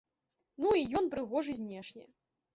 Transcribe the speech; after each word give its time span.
Ну 0.65 0.71
і 0.79 0.87
ён 1.03 1.11
прыгожы 1.13 1.53
знешне. 1.61 2.05